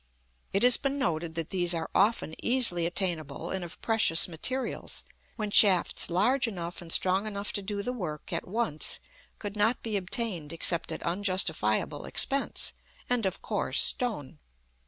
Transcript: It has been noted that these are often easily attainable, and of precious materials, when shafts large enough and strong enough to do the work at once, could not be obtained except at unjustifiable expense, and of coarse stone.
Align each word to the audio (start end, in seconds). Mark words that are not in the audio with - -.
It 0.51 0.63
has 0.63 0.77
been 0.77 0.97
noted 0.97 1.35
that 1.35 1.51
these 1.51 1.75
are 1.75 1.87
often 1.93 2.33
easily 2.43 2.87
attainable, 2.87 3.51
and 3.51 3.63
of 3.63 3.79
precious 3.83 4.27
materials, 4.27 5.03
when 5.35 5.51
shafts 5.51 6.09
large 6.09 6.47
enough 6.47 6.81
and 6.81 6.91
strong 6.91 7.27
enough 7.27 7.53
to 7.53 7.61
do 7.61 7.83
the 7.83 7.93
work 7.93 8.33
at 8.33 8.47
once, 8.47 8.99
could 9.37 9.55
not 9.55 9.83
be 9.83 9.97
obtained 9.97 10.53
except 10.53 10.91
at 10.91 11.03
unjustifiable 11.03 12.05
expense, 12.05 12.73
and 13.11 13.27
of 13.27 13.43
coarse 13.43 13.79
stone. 13.79 14.39